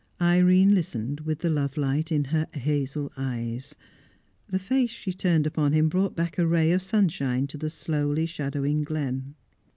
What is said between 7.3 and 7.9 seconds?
to the